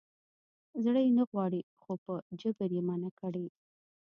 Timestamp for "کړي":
3.19-3.45